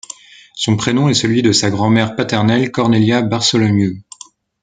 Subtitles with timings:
[0.55, 4.01] Son prénom est celui de sa grand-mère paternelle, Cornélia Bartholomew.